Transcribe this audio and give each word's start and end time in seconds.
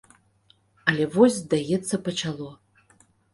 Але 0.91 1.05
вось 1.17 1.37
здаецца 1.41 1.95
пачало. 2.09 2.49